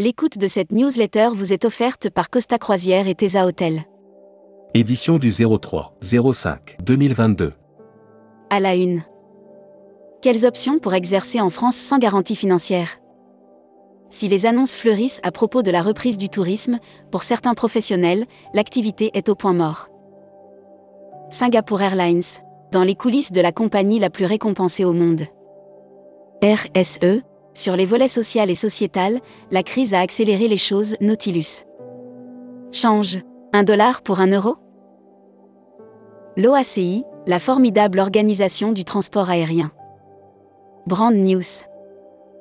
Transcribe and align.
L'écoute 0.00 0.38
de 0.38 0.46
cette 0.46 0.70
newsletter 0.70 1.30
vous 1.34 1.52
est 1.52 1.64
offerte 1.64 2.08
par 2.08 2.30
Costa 2.30 2.56
Croisière 2.56 3.08
et 3.08 3.16
Tesa 3.16 3.46
Hotel. 3.46 3.80
Édition 4.72 5.18
du 5.18 5.28
03 5.28 5.96
05 6.00 6.76
2022. 6.84 7.52
À 8.48 8.60
la 8.60 8.76
une. 8.76 9.02
Quelles 10.22 10.46
options 10.46 10.78
pour 10.78 10.94
exercer 10.94 11.40
en 11.40 11.50
France 11.50 11.74
sans 11.74 11.98
garantie 11.98 12.36
financière? 12.36 13.00
Si 14.08 14.28
les 14.28 14.46
annonces 14.46 14.76
fleurissent 14.76 15.18
à 15.24 15.32
propos 15.32 15.62
de 15.62 15.72
la 15.72 15.82
reprise 15.82 16.16
du 16.16 16.28
tourisme, 16.28 16.78
pour 17.10 17.24
certains 17.24 17.54
professionnels, 17.54 18.26
l'activité 18.54 19.10
est 19.14 19.28
au 19.28 19.34
point 19.34 19.52
mort. 19.52 19.88
Singapore 21.28 21.82
Airlines, 21.82 22.22
dans 22.70 22.84
les 22.84 22.94
coulisses 22.94 23.32
de 23.32 23.40
la 23.40 23.50
compagnie 23.50 23.98
la 23.98 24.10
plus 24.10 24.26
récompensée 24.26 24.84
au 24.84 24.92
monde. 24.92 25.22
RSE, 26.40 27.24
sur 27.58 27.74
les 27.74 27.86
volets 27.86 28.06
social 28.06 28.50
et 28.50 28.54
sociétal, 28.54 29.20
la 29.50 29.64
crise 29.64 29.92
a 29.92 29.98
accéléré 29.98 30.46
les 30.46 30.56
choses, 30.56 30.94
Nautilus. 31.00 31.64
Change. 32.70 33.18
Un 33.52 33.64
dollar 33.64 34.02
pour 34.02 34.20
un 34.20 34.28
euro? 34.28 34.56
L'OACI, 36.36 37.02
la 37.26 37.40
formidable 37.40 37.98
organisation 37.98 38.70
du 38.70 38.84
transport 38.84 39.28
aérien. 39.28 39.72
Brand 40.86 41.12
News. 41.12 41.64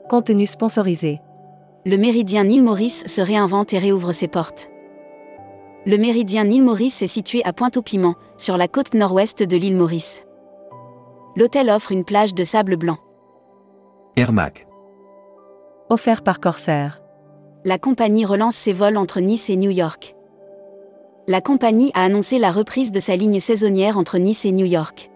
Contenu 0.08 0.46
sponsorisé. 0.46 1.20
Le 1.86 1.98
méridien 1.98 2.46
Île 2.46 2.64
Maurice 2.64 3.04
se 3.08 3.22
réinvente 3.22 3.74
et 3.74 3.80
réouvre 3.80 4.12
ses 4.12 4.28
portes. 4.28 4.70
Le 5.88 5.98
méridien 5.98 6.46
Île 6.46 6.64
Maurice 6.64 7.02
est 7.02 7.08
situé 7.08 7.44
à 7.44 7.54
Pointe-au-Piment, 7.54 8.16
sur 8.38 8.56
la 8.56 8.68
côte 8.68 8.94
nord-ouest 8.94 9.42
de 9.42 9.58
l'île 9.58 9.78
Maurice. 9.78 10.26
L'hôtel 11.36 11.72
offre 11.72 11.92
une 11.92 12.04
plage 12.04 12.36
de 12.36 12.44
sable 12.44 12.76
blanc. 12.76 12.98
Air 14.16 14.32
Mac. 14.32 14.68
Offert 15.90 16.22
par 16.22 16.42
Corsair. 16.42 17.02
La 17.64 17.80
compagnie 17.80 18.26
relance 18.26 18.58
ses 18.58 18.74
vols 18.74 18.98
entre 18.98 19.22
Nice 19.22 19.50
et 19.50 19.56
New 19.56 19.70
York. 19.70 20.18
La 21.28 21.40
compagnie 21.40 21.92
a 21.94 22.04
annoncé 22.04 22.40
la 22.40 22.52
reprise 22.52 22.92
de 22.92 23.00
sa 23.00 23.16
ligne 23.16 23.40
saisonnière 23.40 23.98
entre 23.98 24.18
Nice 24.18 24.44
et 24.44 24.52
New 24.52 24.66
York. 24.66 25.10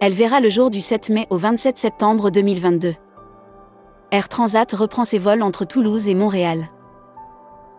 Elle 0.00 0.12
verra 0.12 0.38
le 0.38 0.50
jour 0.50 0.70
du 0.70 0.80
7 0.80 1.10
mai 1.10 1.26
au 1.30 1.36
27 1.36 1.78
septembre 1.78 2.30
2022. 2.30 2.94
Air 4.12 4.28
Transat 4.28 4.70
reprend 4.72 5.04
ses 5.04 5.18
vols 5.18 5.42
entre 5.42 5.64
Toulouse 5.64 6.06
et 6.06 6.14
Montréal. 6.14 6.68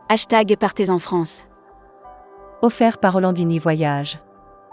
Hashtag 0.09 0.57
Partez 0.57 0.89
en 0.89 0.99
France. 0.99 1.45
Offert 2.61 2.97
par 2.97 3.15
Hollandini 3.15 3.59
Voyage. 3.59 4.19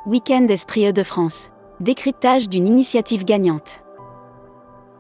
Week-end 0.06 0.48
Esprit 0.48 0.92
de 0.92 1.02
France. 1.04 1.50
Décryptage 1.78 2.48
d'une 2.48 2.66
initiative 2.66 3.24
gagnante. 3.24 3.83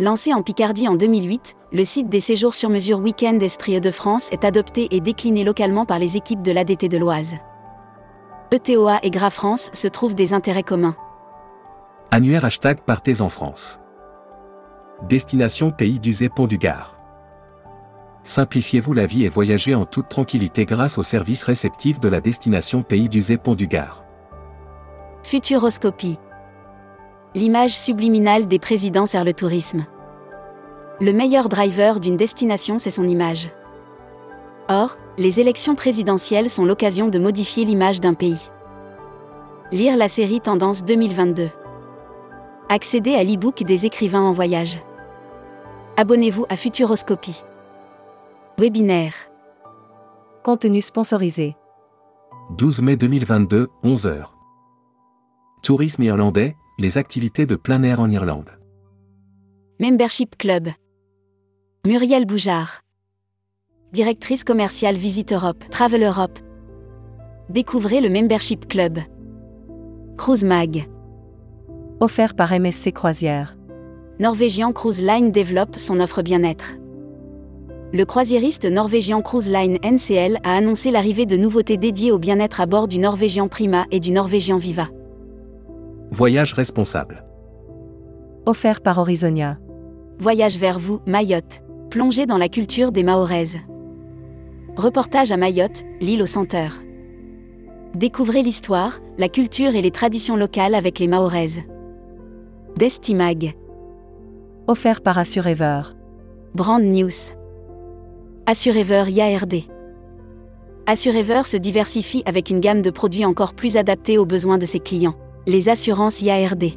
Lancé 0.00 0.34
en 0.34 0.42
Picardie 0.42 0.88
en 0.88 0.96
2008, 0.96 1.54
le 1.72 1.84
site 1.84 2.08
des 2.08 2.18
séjours 2.18 2.56
sur 2.56 2.68
mesure 2.68 2.98
Week-end 2.98 3.38
Esprit 3.40 3.80
de 3.80 3.92
France 3.92 4.28
est 4.32 4.44
adopté 4.44 4.88
et 4.90 5.00
décliné 5.00 5.44
localement 5.44 5.86
par 5.86 6.00
les 6.00 6.16
équipes 6.16 6.42
de 6.42 6.50
l'ADT 6.50 6.88
de 6.88 6.98
l'Oise. 6.98 7.36
ETOA 8.52 8.98
et 9.04 9.10
Gra 9.10 9.30
France 9.30 9.70
se 9.72 9.86
trouvent 9.86 10.16
des 10.16 10.32
intérêts 10.32 10.64
communs. 10.64 10.96
Annuaire 12.10 12.44
hashtag 12.44 12.80
Partez 12.80 13.20
en 13.20 13.28
France. 13.28 13.78
Destination 15.08 15.70
Pays 15.70 16.00
du 16.00 16.12
Zépont 16.12 16.48
du 16.48 16.58
Gard. 16.58 16.98
Simplifiez-vous 18.24 18.94
la 18.94 19.06
vie 19.06 19.24
et 19.24 19.28
voyagez 19.28 19.76
en 19.76 19.84
toute 19.84 20.08
tranquillité 20.08 20.64
grâce 20.64 20.98
au 20.98 21.04
service 21.04 21.44
réceptif 21.44 22.00
de 22.00 22.08
la 22.08 22.20
destination 22.20 22.82
Pays 22.82 23.08
du 23.08 23.20
Zépont 23.20 23.54
du 23.54 23.68
Gard. 23.68 24.04
Futuroscopie 25.22 26.18
l'image 27.34 27.76
subliminale 27.76 28.46
des 28.46 28.58
présidents 28.58 29.06
sert 29.06 29.24
le 29.24 29.34
tourisme. 29.34 29.86
Le 31.00 31.12
meilleur 31.12 31.48
driver 31.48 31.98
d'une 31.98 32.16
destination, 32.16 32.78
c'est 32.78 32.90
son 32.90 33.08
image. 33.08 33.50
Or, 34.68 34.96
les 35.18 35.40
élections 35.40 35.74
présidentielles 35.74 36.48
sont 36.48 36.64
l'occasion 36.64 37.08
de 37.08 37.18
modifier 37.18 37.64
l'image 37.64 38.00
d'un 38.00 38.14
pays. 38.14 38.50
Lire 39.72 39.96
la 39.96 40.08
série 40.08 40.40
Tendance 40.40 40.84
2022. 40.84 41.48
Accéder 42.68 43.14
à 43.14 43.24
l'e-book 43.24 43.64
des 43.64 43.86
écrivains 43.86 44.22
en 44.22 44.32
voyage. 44.32 44.78
Abonnez-vous 45.96 46.46
à 46.48 46.56
Futuroscopie. 46.56 47.42
Webinaire. 48.58 49.14
Contenu 50.44 50.80
sponsorisé. 50.80 51.56
12 52.50 52.82
mai 52.82 52.96
2022, 52.96 53.68
11h. 53.82 54.24
Tourisme 55.62 56.02
irlandais, 56.02 56.56
les 56.78 56.98
activités 56.98 57.46
de 57.46 57.54
plein 57.54 57.82
air 57.84 58.00
en 58.00 58.10
Irlande. 58.10 58.50
Membership 59.78 60.36
Club. 60.36 60.68
Muriel 61.86 62.26
Boujard. 62.26 62.80
Directrice 63.92 64.42
commerciale 64.42 64.96
Visite 64.96 65.32
Europe, 65.32 65.62
Travel 65.70 66.02
Europe. 66.02 66.38
Découvrez 67.48 68.00
le 68.00 68.08
Membership 68.08 68.66
Club. 68.66 68.98
Cruise 70.16 70.44
Mag. 70.44 70.88
Offert 72.00 72.34
par 72.34 72.50
MSC 72.52 72.92
Croisière. 72.92 73.56
Norwegian 74.18 74.72
Cruise 74.72 75.00
Line 75.00 75.30
développe 75.30 75.78
son 75.78 76.00
offre 76.00 76.22
bien-être. 76.22 76.76
Le 77.92 78.04
croisiériste 78.04 78.64
norvégien 78.64 79.22
Cruise 79.22 79.48
Line 79.48 79.78
NCL 79.84 80.38
a 80.42 80.56
annoncé 80.56 80.90
l'arrivée 80.90 81.26
de 81.26 81.36
nouveautés 81.36 81.76
dédiées 81.76 82.10
au 82.10 82.18
bien-être 82.18 82.60
à 82.60 82.66
bord 82.66 82.88
du 82.88 82.98
Norwegian 82.98 83.46
Prima 83.46 83.86
et 83.92 84.00
du 84.00 84.10
Norwegian 84.10 84.58
Viva. 84.58 84.88
Voyage 86.14 86.52
responsable. 86.52 87.24
Offert 88.46 88.82
par 88.82 88.98
Horizonia. 88.98 89.58
Voyage 90.20 90.58
vers 90.58 90.78
vous, 90.78 91.00
Mayotte. 91.06 91.64
Plongez 91.90 92.24
dans 92.24 92.38
la 92.38 92.48
culture 92.48 92.92
des 92.92 93.02
Mahoraises. 93.02 93.58
Reportage 94.76 95.32
à 95.32 95.36
Mayotte, 95.36 95.82
l'île 96.00 96.22
au 96.22 96.26
centre. 96.26 96.84
Découvrez 97.96 98.42
l'histoire, 98.42 99.00
la 99.18 99.28
culture 99.28 99.74
et 99.74 99.82
les 99.82 99.90
traditions 99.90 100.36
locales 100.36 100.76
avec 100.76 101.00
les 101.00 101.08
Mahoraises. 101.08 101.62
Destimag. 102.76 103.56
Offert 104.68 105.00
par 105.00 105.18
Assurever. 105.18 105.82
Brand 106.54 106.80
News. 106.80 107.34
Assurever 108.46 109.06
IARD. 109.08 109.64
Assurever 110.86 111.42
se 111.44 111.56
diversifie 111.56 112.22
avec 112.24 112.50
une 112.50 112.60
gamme 112.60 112.82
de 112.82 112.90
produits 112.90 113.24
encore 113.24 113.54
plus 113.54 113.76
adaptés 113.76 114.16
aux 114.16 114.26
besoins 114.26 114.58
de 114.58 114.64
ses 114.64 114.78
clients 114.78 115.16
les 115.46 115.68
assurances 115.68 116.22
IARD. 116.22 116.72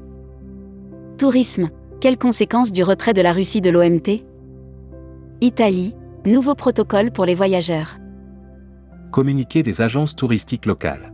Tourisme. 1.18 1.70
Quelles 2.02 2.18
conséquences 2.18 2.72
du 2.72 2.84
retrait 2.84 3.14
de 3.14 3.22
la 3.22 3.32
Russie 3.32 3.62
de 3.62 3.70
l'OMT 3.70 4.24
Italie. 5.42 5.96
Nouveau 6.26 6.54
protocole 6.54 7.12
pour 7.12 7.26
les 7.26 7.34
voyageurs. 7.34 7.98
Communiqué 9.12 9.64
des 9.64 9.82
agences 9.82 10.16
touristiques 10.16 10.66
locales. 10.66 11.14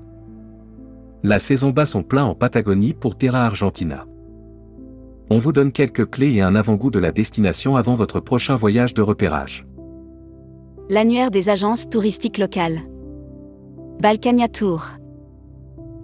La 1.21 1.39
saison 1.39 1.69
bat 1.69 1.85
son 1.85 2.03
plein 2.03 2.25
en 2.25 2.33
Patagonie 2.33 2.93
pour 2.93 3.15
Terra 3.15 3.45
Argentina. 3.45 4.05
On 5.29 5.37
vous 5.37 5.53
donne 5.53 5.71
quelques 5.71 6.09
clés 6.09 6.33
et 6.33 6.41
un 6.41 6.55
avant-goût 6.55 6.91
de 6.91 6.99
la 6.99 7.11
destination 7.11 7.75
avant 7.75 7.95
votre 7.95 8.19
prochain 8.19 8.55
voyage 8.55 8.93
de 8.93 9.01
repérage. 9.01 9.65
L'annuaire 10.89 11.31
des 11.31 11.49
agences 11.49 11.87
touristiques 11.87 12.39
locales. 12.39 12.81
Balkania 14.01 14.49
Tour. 14.49 14.87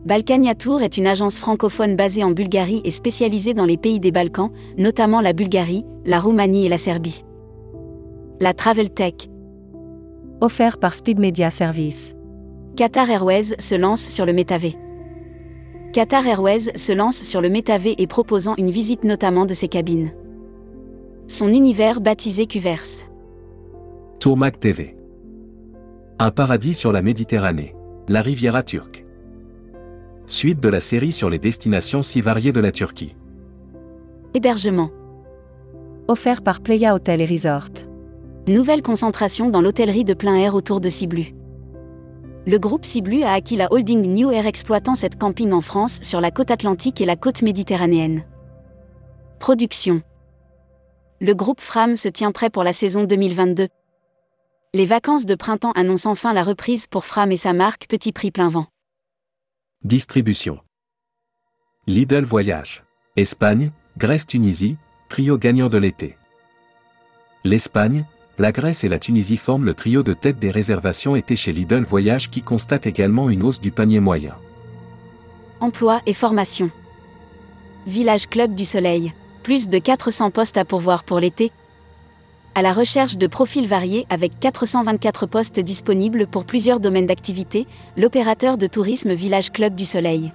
Balkania 0.06 0.56
Tour 0.56 0.82
est 0.82 0.96
une 0.96 1.08
agence 1.08 1.38
francophone 1.38 1.98
basée 1.98 2.24
en 2.24 2.32
Bulgarie 2.32 2.80
et 2.86 2.90
spécialisée 2.90 3.54
dans 3.54 3.66
les 3.66 3.76
pays 3.76 4.00
des 4.00 4.14
Balkans, 4.14 4.50
notamment 4.78 5.20
la 5.20 5.34
Bulgarie, 5.34 5.84
la 6.06 6.22
Roumanie 6.22 6.66
et 6.66 6.70
la 6.70 6.78
Serbie. 6.78 7.26
La 8.40 8.54
Travel 8.54 8.92
Tech. 8.92 9.16
Offert 10.40 10.78
par 10.78 10.94
Speed 10.94 11.20
Media 11.20 11.52
Service. 11.52 12.16
Qatar 12.78 13.10
Airways 13.10 13.56
se 13.60 13.76
lance 13.76 14.00
sur 14.00 14.26
le 14.26 14.32
métavé. 14.32 14.78
Qatar 15.92 16.26
Airways 16.26 16.72
se 16.76 16.94
lance 16.94 17.22
sur 17.22 17.42
le 17.42 17.50
métavé 17.50 17.96
et 17.98 18.08
proposant 18.08 18.56
une 18.58 18.72
visite 18.72 19.04
notamment 19.04 19.46
de 19.46 19.54
ses 19.54 19.68
cabines. 19.68 20.14
Son 21.28 21.50
univers 21.50 22.00
baptisé 22.00 22.46
Cuverse. 22.46 23.06
Tourmac 24.22 24.62
TV. 24.62 24.96
Un 26.20 26.32
paradis 26.32 26.74
sur 26.74 26.94
la 26.94 27.02
Méditerranée. 27.02 27.76
La 28.08 28.22
Riviera 28.22 28.64
turque 28.64 29.06
suite 30.32 30.60
de 30.60 30.70
la 30.70 30.80
série 30.80 31.12
sur 31.12 31.30
les 31.30 31.40
destinations 31.40 32.04
si 32.04 32.22
variées 32.22 32.52
de 32.52 32.60
la 32.60 32.72
Turquie. 32.72 33.16
Hébergement. 34.34 34.92
Offert 36.08 36.42
par 36.44 36.62
Playa 36.62 36.94
Hotel 36.94 37.22
et 37.22 37.26
Resort. 37.26 37.70
Nouvelle 38.48 38.84
concentration 38.84 39.50
dans 39.50 39.62
l'hôtellerie 39.62 40.06
de 40.06 40.14
plein 40.14 40.36
air 40.36 40.56
autour 40.56 40.82
de 40.82 40.90
Ciblu. 40.90 41.34
Le 42.46 42.58
groupe 42.58 42.86
Ciblu 42.86 43.24
a 43.24 43.34
acquis 43.34 43.56
la 43.56 43.72
holding 43.72 44.14
New 44.14 44.32
Air 44.32 44.46
exploitant 44.46 44.96
cette 44.96 45.18
camping 45.18 45.52
en 45.52 45.62
France 45.62 46.00
sur 46.04 46.22
la 46.22 46.32
côte 46.32 46.52
atlantique 46.52 47.02
et 47.02 47.06
la 47.06 47.16
côte 47.16 47.42
méditerranéenne. 47.42 48.24
Production. 49.40 50.02
Le 51.22 51.34
groupe 51.34 51.60
Fram 51.60 51.96
se 51.96 52.08
tient 52.08 52.32
prêt 52.32 52.50
pour 52.50 52.64
la 52.64 52.74
saison 52.74 53.04
2022. 53.04 53.68
Les 54.74 54.86
vacances 54.86 55.26
de 55.26 55.36
printemps 55.36 55.74
annoncent 55.74 56.10
enfin 56.10 56.34
la 56.34 56.44
reprise 56.44 56.88
pour 56.88 57.06
Fram 57.06 57.32
et 57.32 57.38
sa 57.38 57.54
marque 57.54 57.88
Petit 57.88 58.12
Prix 58.12 58.32
Plein 58.32 58.50
Vent. 58.50 58.68
Distribution. 59.86 60.60
Lidl 61.88 62.26
Voyage. 62.26 62.84
Espagne, 63.16 63.72
Grèce, 63.98 64.28
Tunisie, 64.28 64.76
trio 65.08 65.38
gagnant 65.38 65.70
de 65.70 65.78
l'été. 65.78 66.18
L'Espagne, 67.46 68.06
La 68.38 68.52
Grèce 68.52 68.84
et 68.84 68.90
la 68.90 69.00
Tunisie 69.00 69.38
forment 69.38 69.64
le 69.64 69.74
trio 69.74 70.04
de 70.04 70.12
tête 70.12 70.38
des 70.38 70.52
réservations 70.52 71.16
été 71.16 71.38
chez 71.38 71.54
Lidl 71.54 71.86
Voyage 71.86 72.30
qui 72.30 72.42
constate 72.42 72.88
également 72.88 73.30
une 73.30 73.42
hausse 73.42 73.62
du 73.62 73.72
panier 73.72 74.02
moyen. 74.02 74.36
Emploi 75.62 76.02
et 76.06 76.14
formation. 76.14 76.70
Village 77.88 78.28
Club 78.28 78.56
du 78.56 78.66
Soleil. 78.66 79.14
Plus 79.44 79.70
de 79.70 79.80
400 79.80 80.32
postes 80.32 80.58
à 80.58 80.66
pourvoir 80.66 81.06
pour 81.06 81.22
l'été. 81.22 81.54
À 82.56 82.62
la 82.62 82.74
recherche 82.74 83.18
de 83.18 83.28
profils 83.28 83.68
variés 83.68 84.06
avec 84.10 84.40
424 84.40 85.28
postes 85.28 85.60
disponibles 85.60 86.28
pour 86.28 86.46
plusieurs 86.46 86.80
domaines 86.80 87.06
d'activité, 87.06 87.68
l'opérateur 87.96 88.58
de 88.58 88.68
tourisme 88.68 89.14
Village 89.14 89.52
Club 89.52 89.76
du 89.76 89.86
Soleil. 89.86 90.34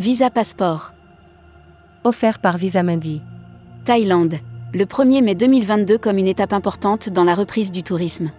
Visa 0.00 0.30
Passeport. 0.30 0.92
Offert 2.04 2.38
par 2.40 2.56
Visa 2.56 2.82
Mundi. 2.82 3.20
Thaïlande. 3.84 4.36
Le 4.72 4.86
1er 4.86 5.22
mai 5.22 5.34
2022 5.34 5.98
comme 5.98 6.18
une 6.18 6.26
étape 6.26 6.52
importante 6.52 7.10
dans 7.10 7.24
la 7.24 7.34
reprise 7.34 7.70
du 7.70 7.82
tourisme. 7.82 8.32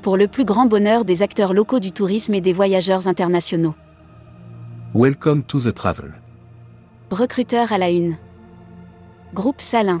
Pour 0.00 0.16
le 0.16 0.28
plus 0.28 0.44
grand 0.44 0.66
bonheur 0.66 1.04
des 1.04 1.22
acteurs 1.22 1.52
locaux 1.52 1.80
du 1.80 1.92
tourisme 1.92 2.34
et 2.34 2.40
des 2.40 2.52
voyageurs 2.52 3.08
internationaux. 3.08 3.74
Welcome 4.94 5.42
to 5.42 5.60
the 5.60 5.74
travel. 5.74 6.14
Recruteur 7.10 7.72
à 7.72 7.78
la 7.78 7.90
une. 7.90 8.16
Groupe 9.34 9.60
Salin. 9.60 10.00